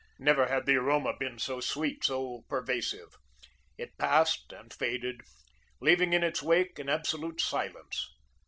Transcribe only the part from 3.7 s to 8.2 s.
It passed and faded, leaving in its wake an absolute silence.